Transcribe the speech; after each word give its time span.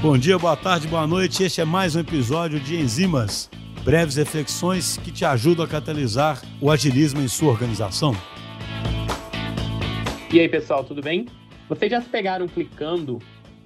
Bom 0.00 0.16
dia, 0.16 0.38
boa 0.38 0.56
tarde, 0.56 0.86
boa 0.86 1.06
noite. 1.06 1.42
Este 1.42 1.60
é 1.60 1.64
mais 1.64 1.96
um 1.96 2.00
episódio 2.00 2.60
de 2.60 2.76
Enzimas, 2.76 3.50
breves 3.84 4.16
reflexões 4.16 4.96
que 4.98 5.10
te 5.10 5.24
ajudam 5.24 5.64
a 5.64 5.68
catalisar 5.68 6.40
o 6.60 6.70
agilismo 6.70 7.20
em 7.20 7.28
sua 7.28 7.50
organização. 7.50 8.12
E 10.32 10.38
aí, 10.38 10.48
pessoal, 10.48 10.84
tudo 10.84 11.02
bem? 11.02 11.26
Vocês 11.68 11.90
já 11.90 12.00
se 12.00 12.08
pegaram 12.08 12.46
clicando 12.46 13.18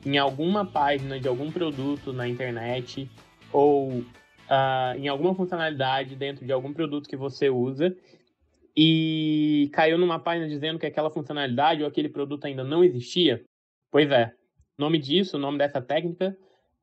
em 0.06 0.16
alguma 0.18 0.64
página 0.64 1.20
de 1.20 1.28
algum 1.28 1.50
produto 1.50 2.12
na 2.12 2.26
internet 2.26 3.10
ou 3.52 3.98
uh, 4.52 4.96
em 4.96 5.08
alguma 5.08 5.34
funcionalidade 5.34 6.16
dentro 6.16 6.44
de 6.44 6.52
algum 6.52 6.72
produto 6.72 7.08
que 7.08 7.16
você 7.16 7.50
usa 7.50 7.94
e 8.76 9.70
caiu 9.72 9.98
numa 9.98 10.18
página 10.18 10.48
dizendo 10.48 10.78
que 10.78 10.86
aquela 10.86 11.10
funcionalidade 11.10 11.82
ou 11.82 11.88
aquele 11.88 12.08
produto 12.08 12.46
ainda 12.46 12.64
não 12.64 12.82
existia? 12.82 13.44
Pois 13.90 14.10
é, 14.10 14.32
o 14.82 14.84
nome 14.84 14.98
disso, 14.98 15.36
o 15.36 15.40
nome 15.40 15.58
dessa 15.58 15.80
técnica, 15.80 16.36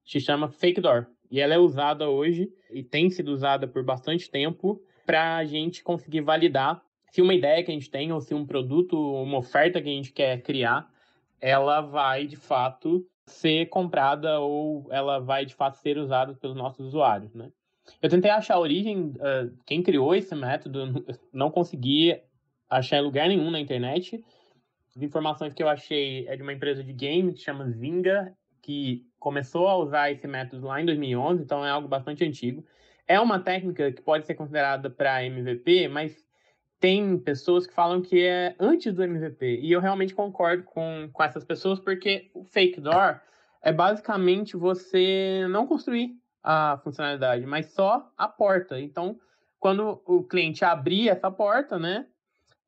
se 0.06 0.22
chama 0.22 0.48
Fake 0.48 0.80
Door. 0.80 1.08
E 1.30 1.42
ela 1.42 1.54
é 1.54 1.58
usada 1.60 2.10
hoje 2.10 2.50
e 2.72 2.82
tem 2.82 3.10
sido 3.10 3.30
usada 3.30 3.68
por 3.68 3.84
bastante 3.84 4.32
tempo 4.32 4.82
para 5.06 5.36
a 5.36 5.46
gente 5.46 5.84
conseguir 5.84 6.22
validar 6.22 6.82
se 7.12 7.22
uma 7.22 7.34
ideia 7.34 7.62
que 7.64 7.72
a 7.72 7.74
gente 7.74 7.90
tem 7.90 8.12
ou 8.14 8.22
se 8.22 8.34
um 8.34 8.46
produto, 8.46 8.96
uma 9.22 9.38
oferta 9.38 9.82
que 9.82 9.90
a 9.90 9.92
gente 9.92 10.14
quer 10.14 10.42
criar, 10.42 10.90
ela 11.42 11.82
vai 11.82 12.26
de 12.26 12.36
fato 12.36 13.06
ser 13.26 13.68
comprada 13.68 14.40
ou 14.40 14.88
ela 14.92 15.20
vai 15.20 15.46
de 15.46 15.54
fato 15.54 15.76
ser 15.76 15.98
usada 15.98 16.34
pelos 16.36 16.56
nossos 16.56 16.88
usuários, 16.88 17.34
né? 17.34 17.52
Eu 18.02 18.10
tentei 18.10 18.32
achar 18.32 18.56
a 18.56 18.60
origem, 18.60 19.14
uh, 19.16 19.52
quem 19.66 19.84
criou 19.84 20.16
esse 20.16 20.34
método, 20.36 21.04
não 21.34 21.52
consegui 21.52 22.20
achar 22.70 22.98
em 22.98 23.04
lugar 23.04 23.28
nenhum 23.28 23.52
na 23.52 23.60
internet, 23.60 24.24
as 25.00 25.04
informações 25.04 25.54
que 25.54 25.64
eu 25.64 25.70
achei 25.70 26.28
é 26.28 26.36
de 26.36 26.44
uma 26.44 26.52
empresa 26.52 26.84
de 26.84 26.92
game 26.92 27.34
que 27.34 27.40
chama 27.40 27.70
Zynga, 27.70 28.36
que 28.62 29.06
começou 29.18 29.68
a 29.68 29.78
usar 29.78 30.12
esse 30.12 30.28
método 30.28 30.68
lá 30.68 30.82
em 30.82 30.86
2011, 30.86 31.42
então 31.42 31.66
é 31.66 31.70
algo 31.70 31.88
bastante 31.88 32.26
antigo. 32.26 32.66
É 33.08 33.18
uma 33.20 33.40
técnica 33.40 33.92
que 33.94 34.02
pode 34.02 34.28
ser 34.28 34.36
considerada 34.36 34.90
para 34.90 35.24
MVP, 35.24 35.88
mas 35.88 36.16
tem 36.82 37.18
pessoas 37.18 37.66
que 37.66 37.74
falam 37.74 38.02
que 38.02 38.22
é 38.26 38.56
antes 38.60 38.94
do 38.94 39.02
MVP. 39.02 39.62
E 39.62 39.72
eu 39.72 39.80
realmente 39.80 40.14
concordo 40.14 40.64
com, 40.64 41.10
com 41.12 41.24
essas 41.24 41.46
pessoas, 41.46 41.80
porque 41.80 42.30
o 42.34 42.44
fake 42.44 42.82
door 42.82 43.22
é 43.62 43.72
basicamente 43.72 44.58
você 44.58 45.48
não 45.50 45.66
construir 45.66 46.12
a 46.44 46.78
funcionalidade, 46.84 47.46
mas 47.46 47.68
só 47.68 48.12
a 48.18 48.28
porta. 48.28 48.80
Então, 48.80 49.18
quando 49.60 50.02
o 50.06 50.24
cliente 50.24 50.64
abrir 50.66 51.08
essa 51.10 51.32
porta, 51.32 51.80
né, 51.80 52.06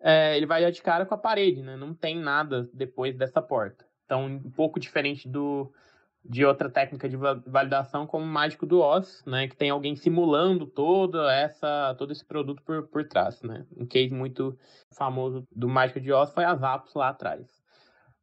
é, 0.01 0.35
ele 0.35 0.45
vai 0.45 0.69
de 0.71 0.81
cara 0.81 1.05
com 1.05 1.13
a 1.13 1.17
parede, 1.17 1.61
né? 1.61 1.75
Não 1.77 1.93
tem 1.93 2.17
nada 2.17 2.69
depois 2.73 3.15
dessa 3.15 3.41
porta. 3.41 3.85
Então, 4.05 4.25
um 4.25 4.51
pouco 4.51 4.79
diferente 4.79 5.27
do 5.27 5.71
de 6.23 6.45
outra 6.45 6.69
técnica 6.69 7.09
de 7.09 7.17
validação 7.17 8.05
como 8.05 8.23
o 8.23 8.27
mágico 8.27 8.65
do 8.65 8.79
Oz, 8.79 9.23
né, 9.25 9.47
que 9.47 9.55
tem 9.55 9.71
alguém 9.71 9.95
simulando 9.95 10.67
toda 10.67 11.33
essa 11.33 11.95
todo 11.97 12.11
esse 12.11 12.23
produto 12.23 12.61
por, 12.61 12.87
por 12.87 13.07
trás, 13.07 13.41
né? 13.41 13.65
Um 13.75 13.85
case 13.85 14.13
muito 14.13 14.57
famoso 14.95 15.47
do 15.51 15.67
mágico 15.67 15.99
de 15.99 16.11
Oz 16.11 16.31
foi 16.31 16.43
as 16.43 16.61
apps 16.61 16.93
lá 16.93 17.09
atrás. 17.09 17.61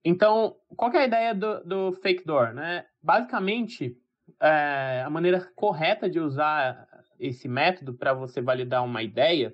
Então, 0.05 0.57
qual 0.77 0.93
é 0.93 0.99
a 0.99 1.07
ideia 1.07 1.35
do, 1.35 1.65
do 1.65 1.93
fake 1.95 2.25
door, 2.25 2.55
né? 2.55 2.87
Basicamente, 3.03 3.97
é, 4.41 5.03
a 5.05 5.11
maneira 5.11 5.47
correta 5.57 6.09
de 6.09 6.21
usar 6.21 6.87
esse 7.19 7.49
método 7.49 7.95
para 7.95 8.15
você 8.15 8.41
validar 8.41 8.85
uma 8.85 9.03
ideia 9.03 9.53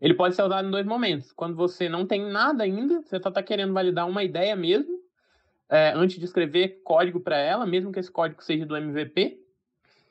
ele 0.00 0.14
pode 0.14 0.34
ser 0.34 0.42
usado 0.42 0.66
em 0.66 0.70
dois 0.70 0.86
momentos. 0.86 1.32
Quando 1.32 1.56
você 1.56 1.88
não 1.88 2.06
tem 2.06 2.24
nada 2.24 2.64
ainda, 2.64 3.02
você 3.02 3.20
só 3.20 3.28
está 3.28 3.42
querendo 3.42 3.72
validar 3.72 4.08
uma 4.08 4.22
ideia 4.22 4.54
mesmo, 4.54 5.00
é, 5.68 5.92
antes 5.94 6.18
de 6.18 6.24
escrever 6.24 6.80
código 6.84 7.20
para 7.20 7.36
ela, 7.36 7.66
mesmo 7.66 7.92
que 7.92 7.98
esse 7.98 8.10
código 8.10 8.42
seja 8.42 8.66
do 8.66 8.76
MVP. 8.76 9.40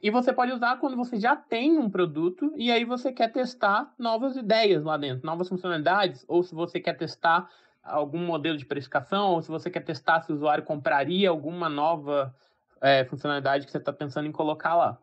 E 0.02 0.09
você 0.09 0.34
pode 0.34 0.52
usar 0.52 0.78
quando 0.78 0.95
você 0.95 1.17
já 1.17 1.36
tem 1.36 1.78
um 1.78 1.90
produto 1.90 2.54
e 2.56 2.72
aí 2.72 2.84
você 2.84 3.12
quer 3.12 3.32
testar 3.32 3.94
novas 3.98 4.36
ideias 4.36 4.84
lá 4.84 4.98
dentro, 4.98 5.26
novas 5.26 5.48
funcionalidades, 5.48 6.26
ou 6.28 6.44
se 6.44 6.54
você 6.54 6.80
quer 6.80 6.94
testar 6.94 7.49
algum 7.83 8.20
modelo 8.20 8.58
de 8.58 8.66
precificação, 8.66 9.32
ou 9.32 9.42
se 9.42 9.49
você 9.49 9.70
quer 9.70 9.83
testar 9.83 10.22
se 10.22 10.32
o 10.32 10.36
usuário 10.36 10.64
compraria 10.64 11.30
alguma 11.30 11.70
nova 11.70 12.36
é, 12.82 13.05
funcionalidade 13.05 13.66
que 13.66 13.72
você 13.72 13.78
está 13.78 13.94
pensando 13.94 14.28
em 14.28 14.32
colocar 14.32 14.76
lá. 14.76 14.98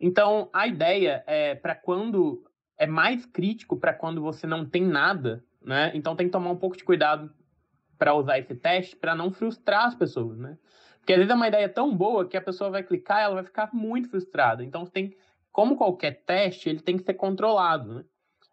Então, 0.00 0.48
a 0.52 0.66
ideia 0.66 1.24
é 1.26 1.54
para 1.54 1.74
quando 1.74 2.44
é 2.78 2.86
mais 2.86 3.26
crítico 3.26 3.76
para 3.76 3.92
quando 3.92 4.22
você 4.22 4.46
não 4.46 4.64
tem 4.64 4.82
nada, 4.82 5.44
né? 5.60 5.90
Então 5.94 6.14
tem 6.14 6.26
que 6.26 6.32
tomar 6.32 6.50
um 6.50 6.56
pouco 6.56 6.76
de 6.76 6.84
cuidado 6.84 7.30
para 7.98 8.14
usar 8.14 8.38
esse 8.38 8.54
teste 8.54 8.94
para 8.94 9.14
não 9.14 9.30
frustrar 9.30 9.86
as 9.86 9.94
pessoas, 9.94 10.38
né? 10.38 10.56
Porque 11.00 11.12
às 11.12 11.18
vezes 11.18 11.32
é 11.32 11.34
uma 11.34 11.48
ideia 11.48 11.68
tão 11.68 11.94
boa 11.94 12.28
que 12.28 12.36
a 12.36 12.40
pessoa 12.40 12.70
vai 12.70 12.82
clicar 12.82 13.20
e 13.20 13.24
ela 13.24 13.34
vai 13.34 13.44
ficar 13.44 13.70
muito 13.72 14.08
frustrada. 14.08 14.62
Então 14.62 14.86
tem, 14.86 15.16
como 15.50 15.76
qualquer 15.76 16.22
teste, 16.24 16.68
ele 16.68 16.80
tem 16.80 16.96
que 16.96 17.02
ser 17.02 17.14
controlado, 17.14 17.94
né? 17.94 18.04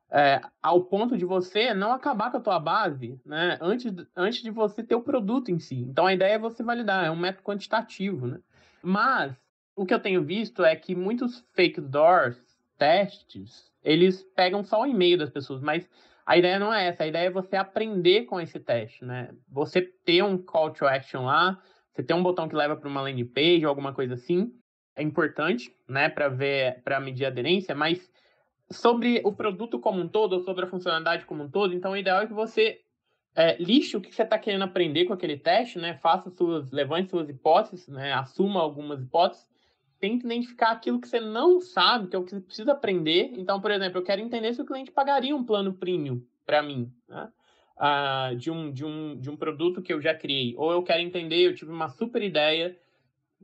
É, 0.09 0.39
ao 0.61 0.83
ponto 0.83 1.17
de 1.17 1.25
você 1.25 1.73
não 1.73 1.91
acabar 1.91 2.31
com 2.31 2.37
a 2.37 2.41
tua 2.41 2.59
base, 2.59 3.19
né? 3.25 3.57
Antes, 3.61 3.93
antes 4.15 4.41
de 4.41 4.49
você 4.49 4.81
ter 4.83 4.95
o 4.95 5.01
produto 5.01 5.51
em 5.51 5.59
si. 5.59 5.75
Então 5.75 6.07
a 6.07 6.13
ideia 6.13 6.33
é 6.33 6.39
você 6.39 6.63
validar, 6.63 7.05
é 7.05 7.11
um 7.11 7.15
método 7.15 7.43
quantitativo, 7.43 8.25
né? 8.25 8.39
Mas 8.81 9.35
o 9.75 9.85
que 9.85 9.93
eu 9.93 9.99
tenho 9.99 10.23
visto 10.23 10.63
é 10.63 10.75
que 10.75 10.95
muitos 10.95 11.45
fake 11.53 11.81
doors, 11.81 12.41
testes, 12.77 13.71
eles 13.83 14.23
pegam 14.35 14.63
só 14.63 14.81
o 14.81 14.85
e-mail 14.85 15.17
das 15.17 15.29
pessoas, 15.29 15.61
mas 15.61 15.87
a 16.25 16.37
ideia 16.37 16.57
não 16.57 16.73
é 16.73 16.87
essa, 16.87 17.03
a 17.03 17.07
ideia 17.07 17.27
é 17.27 17.31
você 17.31 17.55
aprender 17.55 18.23
com 18.23 18.39
esse 18.39 18.59
teste, 18.59 19.05
né? 19.05 19.29
Você 19.47 19.81
ter 19.81 20.23
um 20.23 20.37
call 20.37 20.71
to 20.71 20.85
action 20.85 21.25
lá, 21.25 21.61
você 21.93 22.03
ter 22.03 22.13
um 22.13 22.23
botão 22.23 22.49
que 22.49 22.55
leva 22.55 22.75
para 22.75 22.89
uma 22.89 23.01
landing 23.01 23.25
page 23.25 23.65
ou 23.65 23.69
alguma 23.69 23.93
coisa 23.93 24.15
assim, 24.15 24.51
é 24.95 25.03
importante, 25.03 25.71
né, 25.87 26.09
para 26.09 26.29
ver, 26.29 26.81
para 26.83 26.99
medir 26.99 27.25
a 27.25 27.27
aderência, 27.27 27.75
mas 27.75 28.09
sobre 28.71 29.21
o 29.23 29.31
produto 29.31 29.79
como 29.79 30.01
um 30.01 30.07
todo, 30.07 30.33
ou 30.33 30.39
sobre 30.39 30.65
a 30.65 30.67
funcionalidade 30.67 31.25
como 31.25 31.43
um 31.43 31.49
todo, 31.49 31.73
então 31.73 31.91
o 31.91 31.97
ideal 31.97 32.21
é 32.21 32.27
que 32.27 32.33
você 32.33 32.79
é, 33.35 33.57
lixe 33.61 33.97
o 33.97 34.01
que 34.01 34.13
você 34.13 34.23
está 34.23 34.39
querendo 34.39 34.63
aprender 34.63 35.05
com 35.05 35.13
aquele 35.13 35.37
teste, 35.37 35.77
né? 35.77 35.95
Faça 35.95 36.29
suas, 36.29 36.71
levante 36.71 37.09
suas 37.09 37.29
hipóteses, 37.29 37.87
né? 37.87 38.13
Assuma 38.13 38.61
algumas 38.61 39.01
hipóteses 39.01 39.45
que 40.11 40.25
identificar 40.25 40.71
aquilo 40.71 40.99
que 40.99 41.07
você 41.07 41.19
não 41.19 41.59
sabe, 41.59 42.07
que 42.07 42.15
é 42.15 42.19
o 42.19 42.23
que 42.23 42.31
você 42.31 42.41
precisa 42.41 42.71
aprender. 42.71 43.33
Então, 43.37 43.59
por 43.59 43.71
exemplo, 43.71 43.99
eu 43.99 44.03
quero 44.03 44.21
entender 44.21 44.53
se 44.53 44.61
o 44.61 44.65
cliente 44.65 44.91
pagaria 44.91 45.35
um 45.35 45.43
plano 45.43 45.73
premium 45.73 46.21
para 46.45 46.61
mim, 46.61 46.91
né? 47.07 47.29
ah, 47.77 48.31
de, 48.37 48.49
um, 48.49 48.71
de, 48.71 48.85
um, 48.85 49.19
de 49.19 49.29
um 49.29 49.35
produto 49.35 49.81
que 49.81 49.93
eu 49.93 50.01
já 50.01 50.13
criei. 50.13 50.55
Ou 50.57 50.71
eu 50.71 50.83
quero 50.83 51.01
entender, 51.01 51.45
eu 51.45 51.55
tive 51.55 51.71
uma 51.71 51.89
super 51.89 52.21
ideia, 52.21 52.77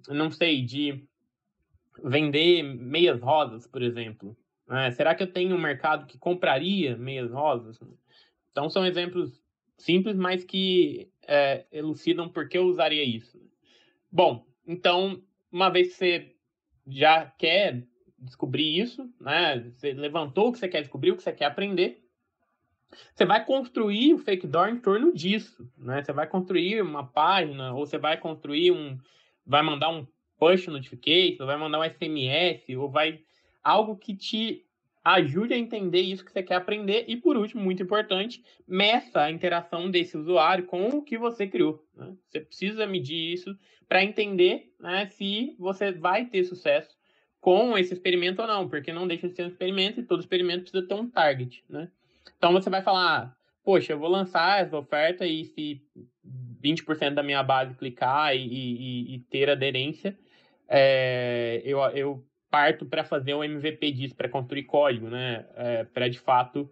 não 0.07 0.31
sei, 0.31 0.63
de 0.63 1.03
vender 2.03 2.63
meias 2.63 3.21
rosas, 3.21 3.67
por 3.67 3.81
exemplo. 3.81 4.35
É, 4.69 4.91
será 4.91 5.13
que 5.13 5.23
eu 5.23 5.31
tenho 5.31 5.55
um 5.55 5.61
mercado 5.61 6.05
que 6.05 6.17
compraria 6.17 6.95
meias 6.95 7.31
rosas? 7.31 7.77
Então, 8.51 8.69
são 8.69 8.85
exemplos 8.85 9.41
simples, 9.77 10.15
mas 10.15 10.43
que 10.43 11.09
é, 11.27 11.65
elucidam 11.71 12.29
por 12.29 12.47
que 12.47 12.57
eu 12.57 12.65
usaria 12.65 13.03
isso. 13.03 13.39
Bom, 14.09 14.45
então, 14.65 15.21
uma 15.51 15.69
vez 15.69 15.89
que 15.89 15.93
você 15.95 16.35
já 16.91 17.25
quer 17.37 17.83
descobrir 18.19 18.79
isso, 18.79 19.09
né? 19.19 19.71
Você 19.75 19.93
levantou 19.93 20.49
o 20.49 20.51
que 20.51 20.59
você 20.59 20.67
quer 20.67 20.81
descobrir, 20.81 21.11
o 21.11 21.17
que 21.17 21.23
você 21.23 21.31
quer 21.31 21.45
aprender. 21.45 22.03
Você 23.13 23.25
vai 23.25 23.43
construir 23.43 24.13
o 24.13 24.17
fake 24.17 24.45
door 24.45 24.67
em 24.67 24.79
torno 24.79 25.13
disso, 25.13 25.67
né? 25.77 26.03
Você 26.03 26.11
vai 26.11 26.27
construir 26.27 26.81
uma 26.81 27.07
página 27.07 27.73
ou 27.73 27.85
você 27.85 27.97
vai 27.97 28.17
construir 28.17 28.71
um, 28.71 28.99
vai 29.45 29.63
mandar 29.63 29.89
um 29.89 30.05
push 30.37 30.67
notification, 30.67 31.45
vai 31.45 31.57
mandar 31.57 31.79
um 31.79 31.83
SMS 31.83 32.75
ou 32.75 32.89
vai 32.89 33.21
algo 33.63 33.95
que 33.95 34.15
te 34.15 34.65
ajude 35.03 35.53
a 35.53 35.57
entender 35.57 36.01
isso 36.01 36.23
que 36.23 36.31
você 36.31 36.43
quer 36.43 36.55
aprender 36.55 37.05
e 37.07 37.17
por 37.17 37.35
último, 37.35 37.63
muito 37.63 37.81
importante, 37.81 38.43
meça 38.67 39.21
a 39.23 39.31
interação 39.31 39.89
desse 39.89 40.15
usuário 40.15 40.65
com 40.65 40.89
o 40.89 41.01
que 41.01 41.17
você 41.17 41.47
criou. 41.47 41.83
Né? 41.95 42.13
Você 42.27 42.39
precisa 42.39 42.85
medir 42.85 43.33
isso 43.33 43.57
para 43.87 44.03
entender 44.03 44.71
né, 44.79 45.07
se 45.07 45.55
você 45.59 45.91
vai 45.91 46.25
ter 46.25 46.43
sucesso 46.43 46.95
com 47.39 47.75
esse 47.77 47.93
experimento 47.93 48.41
ou 48.41 48.47
não, 48.47 48.69
porque 48.69 48.93
não 48.93 49.07
deixa 49.07 49.27
de 49.27 49.35
ser 49.35 49.43
um 49.43 49.47
experimento 49.47 49.99
e 49.99 50.03
todo 50.03 50.19
experimento 50.19 50.61
precisa 50.61 50.87
ter 50.87 50.93
um 50.93 51.09
target, 51.09 51.63
né? 51.67 51.89
Então 52.37 52.53
você 52.53 52.69
vai 52.69 52.83
falar, 52.83 53.35
poxa, 53.63 53.93
eu 53.93 53.99
vou 53.99 54.09
lançar 54.09 54.61
essa 54.61 54.77
oferta 54.77 55.25
e 55.25 55.45
se 55.45 55.81
20% 56.63 57.15
da 57.15 57.23
minha 57.23 57.41
base 57.41 57.73
clicar 57.73 58.35
e, 58.35 58.45
e, 58.45 59.15
e 59.15 59.19
ter 59.21 59.49
aderência, 59.49 60.15
é, 60.69 61.61
eu, 61.65 61.79
eu 61.95 62.25
parto 62.51 62.85
para 62.85 63.03
fazer 63.03 63.33
um 63.33 63.43
MVP 63.43 63.91
disso, 63.93 64.15
para 64.15 64.29
construir 64.29 64.63
código, 64.63 65.09
né? 65.09 65.45
É, 65.55 65.83
para 65.85 66.07
de 66.07 66.19
fato 66.19 66.69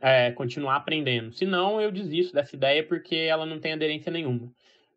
é, 0.00 0.32
continuar 0.32 0.76
aprendendo. 0.76 1.32
Se 1.32 1.46
não, 1.46 1.80
eu 1.80 1.90
desisto 1.90 2.34
dessa 2.34 2.54
ideia 2.54 2.86
porque 2.86 3.14
ela 3.14 3.46
não 3.46 3.58
tem 3.58 3.72
aderência 3.72 4.12
nenhuma. 4.12 4.52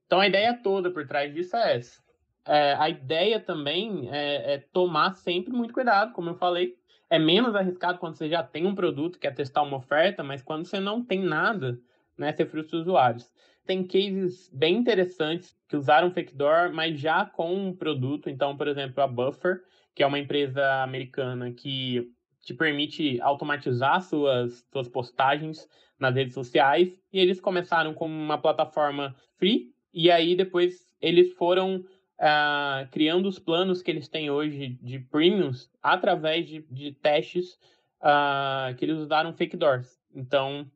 Então, 0.05 0.19
a 0.19 0.27
ideia 0.27 0.53
toda 0.61 0.89
por 0.89 1.07
trás 1.07 1.33
disso 1.33 1.55
é 1.55 1.77
essa. 1.77 2.01
É, 2.45 2.73
a 2.79 2.89
ideia 2.89 3.39
também 3.39 4.09
é, 4.11 4.53
é, 4.53 4.57
tomar 4.71 5.13
sempre 5.15 5.53
muito 5.53 5.73
cuidado, 5.73 6.13
como 6.13 6.29
eu 6.29 6.35
falei. 6.35 6.75
É 7.09 7.19
menos 7.19 7.55
arriscado 7.55 7.99
quando 7.99 8.15
você 8.15 8.27
já 8.27 8.41
tem 8.43 8.65
um 8.65 8.75
produto, 8.75 9.19
quer 9.19 9.33
testar 9.33 9.61
uma 9.61 9.77
oferta, 9.77 10.23
mas 10.23 10.41
quando 10.41 10.65
você 10.65 10.79
não 10.79 11.03
tem 11.03 11.19
nada, 11.19 11.79
né, 12.17 12.33
você 12.33 12.45
frustra 12.45 12.77
os 12.77 12.81
usuários. 12.83 13.31
tem 13.65 13.85
cases 13.85 14.49
bem 14.53 14.77
interessantes 14.77 15.57
que 15.67 15.75
usaram 15.75 16.11
fake 16.11 16.33
door, 16.35 16.71
mas 16.73 16.99
já 16.99 17.25
com 17.25 17.53
um 17.53 17.75
produto. 17.75 18.29
Então, 18.29 18.55
por 18.57 18.67
exemplo, 18.67 19.03
a 19.03 19.07
Buffer, 19.07 19.61
que 19.97 20.03
é 20.03 20.05
uma 20.05 20.19
empresa 20.19 20.83
americana 20.83 21.51
que 21.51 22.07
te 22.43 22.53
permite 22.53 23.19
automatizar 23.19 23.99
suas, 23.99 24.63
suas 24.71 24.87
postagens 24.87 25.67
nas 25.99 26.13
redes 26.13 26.35
sociais. 26.35 26.95
E 27.11 27.19
eles 27.19 27.41
começaram 27.41 27.95
com 27.95 28.05
uma 28.05 28.37
plataforma 28.37 29.15
free, 29.39 29.73
e 29.91 30.11
aí 30.11 30.35
depois 30.35 30.85
eles 31.01 31.33
foram 31.33 31.77
uh, 31.77 32.87
criando 32.91 33.27
os 33.27 33.39
planos 33.39 33.81
que 33.81 33.89
eles 33.89 34.07
têm 34.07 34.29
hoje 34.29 34.77
de 34.83 34.99
premiums 34.99 35.67
através 35.81 36.47
de, 36.47 36.63
de 36.69 36.91
testes 36.91 37.57
uh, 37.99 38.75
que 38.77 38.85
eles 38.85 38.99
usaram 38.99 39.33
fake 39.33 39.57
doors. 39.57 39.99
Então, 40.13 40.69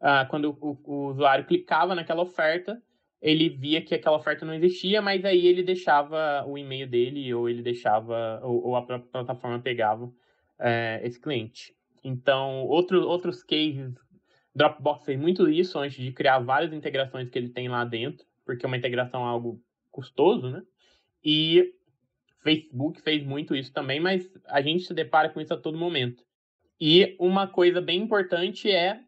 uh, 0.00 0.28
quando 0.28 0.58
o, 0.60 0.76
o, 0.82 1.06
usuário 1.10 1.44
clicava 1.44 1.94
naquela 1.94 2.22
oferta, 2.22 2.82
ele 3.26 3.48
via 3.48 3.82
que 3.82 3.92
aquela 3.92 4.16
oferta 4.16 4.46
não 4.46 4.54
existia, 4.54 5.02
mas 5.02 5.24
aí 5.24 5.48
ele 5.48 5.64
deixava 5.64 6.46
o 6.46 6.56
e-mail 6.56 6.88
dele 6.88 7.34
ou 7.34 7.48
ele 7.50 7.60
deixava 7.60 8.40
ou, 8.44 8.68
ou 8.68 8.76
a 8.76 8.82
própria 8.82 9.10
plataforma 9.10 9.58
pegava 9.58 10.08
é, 10.60 11.00
esse 11.02 11.20
cliente. 11.20 11.74
Então, 12.04 12.64
outro, 12.66 13.02
outros 13.02 13.42
cases, 13.42 13.92
Dropbox 14.54 15.04
fez 15.04 15.18
muito 15.18 15.50
isso 15.50 15.76
antes 15.76 15.96
de 15.96 16.12
criar 16.12 16.38
várias 16.38 16.72
integrações 16.72 17.28
que 17.28 17.36
ele 17.36 17.48
tem 17.48 17.66
lá 17.68 17.84
dentro, 17.84 18.24
porque 18.44 18.64
uma 18.64 18.76
integração 18.76 19.22
é 19.22 19.28
algo 19.28 19.60
custoso, 19.90 20.48
né? 20.48 20.62
E 21.24 21.74
Facebook 22.44 23.02
fez 23.02 23.24
muito 23.24 23.56
isso 23.56 23.72
também, 23.72 23.98
mas 23.98 24.30
a 24.46 24.62
gente 24.62 24.84
se 24.84 24.94
depara 24.94 25.30
com 25.30 25.40
isso 25.40 25.52
a 25.52 25.56
todo 25.56 25.76
momento. 25.76 26.22
E 26.80 27.16
uma 27.18 27.48
coisa 27.48 27.80
bem 27.80 28.02
importante 28.02 28.70
é, 28.70 29.00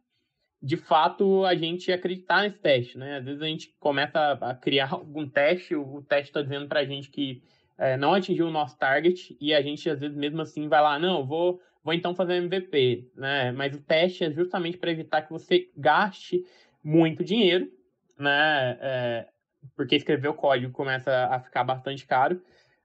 de 0.63 0.77
fato, 0.77 1.45
a 1.45 1.55
gente 1.55 1.93
acreditar 1.93 2.43
nesse 2.43 2.59
teste, 2.59 2.99
né? 2.99 3.19
Às 3.19 3.25
vezes 3.25 3.43
a 3.43 3.47
gente 3.47 3.75
começa 3.79 4.33
a 4.33 4.55
criar 4.55 4.91
algum 4.95 5.29
teste, 5.29 5.75
o 5.75 6.03
teste 6.03 6.31
está 6.31 6.43
dizendo 6.43 6.67
para 6.67 6.81
a 6.81 6.85
gente 6.85 7.11
que 7.11 7.43
é, 7.77 7.97
não 7.97 8.13
atingiu 8.13 8.47
o 8.49 8.51
nosso 8.51 8.77
target 8.77 9.37
e 9.41 9.55
a 9.55 9.63
gente, 9.63 9.89
às 9.89 10.01
vezes, 10.01 10.17
mesmo 10.17 10.41
assim, 10.41 10.69
vai 10.69 10.83
lá, 10.83 10.99
não, 10.99 11.25
vou, 11.25 11.61
vou 11.85 11.95
então 11.95 12.15
fazer 12.15 12.35
MVP, 12.35 13.11
né? 13.17 13.53
Mas 13.53 13.75
o 13.75 13.81
teste 13.81 14.25
é 14.25 14.31
justamente 14.33 14.77
para 14.77 14.91
evitar 14.91 15.23
que 15.23 15.31
você 15.31 15.71
gaste 15.77 16.45
muito 16.83 17.23
dinheiro, 17.23 17.71
né? 18.19 18.79
É, 18.81 19.29
porque 19.77 19.95
escrever 19.95 20.29
o 20.29 20.35
código 20.35 20.73
começa 20.73 21.27
a 21.27 21.39
ficar 21.41 21.63
bastante 21.63 22.05
caro, 22.05 22.43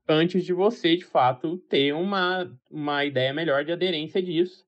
antes 0.08 0.44
de 0.46 0.54
você, 0.54 0.96
de 0.96 1.06
fato, 1.06 1.58
ter 1.70 1.94
uma, 1.94 2.52
uma 2.70 3.06
ideia 3.06 3.34
melhor 3.34 3.64
de 3.64 3.72
aderência 3.72 4.22
disso. 4.22 4.66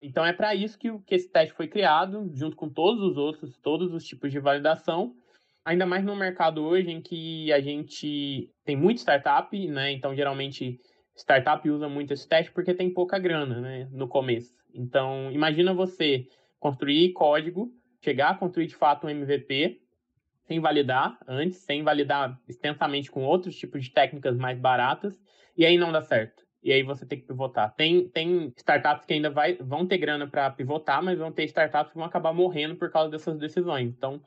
Então 0.00 0.24
é 0.24 0.32
para 0.32 0.54
isso 0.54 0.78
que, 0.78 0.90
que 1.00 1.14
esse 1.14 1.30
teste 1.30 1.54
foi 1.54 1.68
criado, 1.68 2.30
junto 2.34 2.56
com 2.56 2.68
todos 2.68 3.02
os 3.02 3.16
outros, 3.16 3.58
todos 3.58 3.92
os 3.92 4.04
tipos 4.04 4.30
de 4.30 4.38
validação, 4.38 5.14
ainda 5.64 5.84
mais 5.84 6.04
no 6.04 6.14
mercado 6.14 6.62
hoje 6.62 6.90
em 6.90 7.02
que 7.02 7.52
a 7.52 7.60
gente 7.60 8.48
tem 8.64 8.76
muito 8.76 8.98
startup, 8.98 9.68
né? 9.68 9.90
Então, 9.92 10.14
geralmente, 10.14 10.78
startup 11.16 11.68
usa 11.68 11.88
muito 11.88 12.12
esse 12.12 12.28
teste 12.28 12.52
porque 12.52 12.72
tem 12.72 12.88
pouca 12.88 13.18
grana, 13.18 13.60
né? 13.60 13.88
No 13.90 14.06
começo. 14.06 14.54
Então, 14.72 15.30
imagina 15.32 15.74
você 15.74 16.28
construir 16.60 17.12
código, 17.12 17.72
chegar 18.00 18.30
a 18.30 18.34
construir 18.34 18.68
de 18.68 18.76
fato 18.76 19.06
um 19.06 19.10
MVP, 19.10 19.80
sem 20.46 20.60
validar 20.60 21.18
antes, 21.26 21.58
sem 21.58 21.82
validar 21.82 22.40
extensamente 22.48 23.10
com 23.10 23.24
outros 23.24 23.56
tipos 23.56 23.82
de 23.82 23.90
técnicas 23.90 24.36
mais 24.36 24.58
baratas, 24.58 25.20
e 25.56 25.66
aí 25.66 25.76
não 25.76 25.90
dá 25.90 26.00
certo. 26.00 26.45
E 26.66 26.72
aí 26.72 26.82
você 26.82 27.06
tem 27.06 27.20
que 27.20 27.24
pivotar. 27.24 27.72
Tem, 27.76 28.08
tem 28.08 28.52
startups 28.56 29.06
que 29.06 29.14
ainda 29.14 29.30
vai, 29.30 29.54
vão 29.54 29.86
ter 29.86 29.98
grana 29.98 30.26
para 30.26 30.50
pivotar, 30.50 31.00
mas 31.00 31.16
vão 31.16 31.30
ter 31.30 31.44
startups 31.44 31.92
que 31.92 31.96
vão 31.96 32.04
acabar 32.04 32.32
morrendo 32.32 32.74
por 32.74 32.90
causa 32.90 33.08
dessas 33.08 33.38
decisões. 33.38 33.88
Então, 33.96 34.20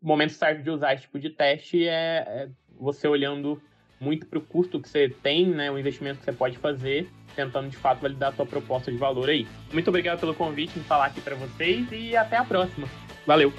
o 0.00 0.06
momento 0.06 0.32
certo 0.32 0.62
de 0.62 0.70
usar 0.70 0.94
esse 0.94 1.02
tipo 1.02 1.18
de 1.18 1.28
teste 1.28 1.86
é, 1.86 2.24
é 2.26 2.48
você 2.80 3.06
olhando 3.06 3.60
muito 4.00 4.26
para 4.26 4.38
o 4.38 4.42
custo 4.42 4.80
que 4.80 4.88
você 4.88 5.10
tem, 5.22 5.46
né, 5.46 5.70
o 5.70 5.78
investimento 5.78 6.20
que 6.20 6.24
você 6.24 6.32
pode 6.32 6.56
fazer, 6.56 7.06
tentando 7.36 7.68
de 7.68 7.76
fato 7.76 8.00
validar 8.00 8.32
a 8.32 8.34
sua 8.34 8.46
proposta 8.46 8.90
de 8.90 8.96
valor 8.96 9.28
aí. 9.28 9.46
Muito 9.70 9.88
obrigado 9.88 10.20
pelo 10.20 10.34
convite 10.34 10.78
em 10.78 10.82
falar 10.82 11.06
aqui 11.06 11.20
para 11.20 11.36
vocês 11.36 11.86
e 11.92 12.16
até 12.16 12.38
a 12.38 12.44
próxima. 12.44 12.88
Valeu! 13.26 13.52